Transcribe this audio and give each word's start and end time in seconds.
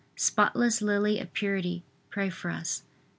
spotless 0.15 0.81
lily 0.81 1.19
of 1.19 1.31
purity, 1.31 1.83
pray 2.09 2.27
for 2.27 2.49
us. 2.49 2.81